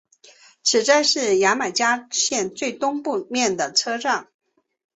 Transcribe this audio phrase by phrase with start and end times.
[0.63, 4.29] 此站是牙买加线最东面的车站。